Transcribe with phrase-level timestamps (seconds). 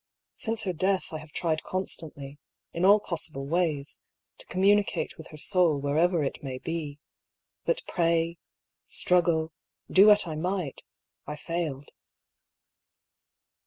[0.33, 2.39] Since her death I have tried constantly,
[2.73, 3.99] in all possible ways,
[4.39, 6.97] to communicate with her soul, wherever it may be.
[7.65, 8.39] But pray,
[8.87, 9.53] struggle,
[9.91, 10.81] do what I might,
[11.27, 11.89] I failed."